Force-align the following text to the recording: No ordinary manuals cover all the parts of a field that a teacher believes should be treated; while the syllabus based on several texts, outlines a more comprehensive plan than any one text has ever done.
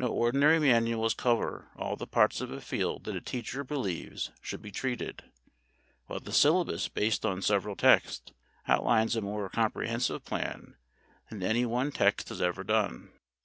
No 0.00 0.08
ordinary 0.08 0.58
manuals 0.58 1.14
cover 1.14 1.68
all 1.76 1.94
the 1.94 2.08
parts 2.08 2.40
of 2.40 2.50
a 2.50 2.60
field 2.60 3.04
that 3.04 3.14
a 3.14 3.20
teacher 3.20 3.62
believes 3.62 4.32
should 4.42 4.60
be 4.60 4.72
treated; 4.72 5.22
while 6.06 6.18
the 6.18 6.32
syllabus 6.32 6.88
based 6.88 7.24
on 7.24 7.40
several 7.40 7.76
texts, 7.76 8.32
outlines 8.66 9.14
a 9.14 9.20
more 9.20 9.48
comprehensive 9.48 10.24
plan 10.24 10.74
than 11.28 11.44
any 11.44 11.64
one 11.64 11.92
text 11.92 12.30
has 12.30 12.42
ever 12.42 12.64
done. 12.64 13.12